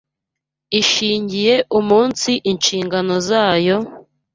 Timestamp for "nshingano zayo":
2.55-3.77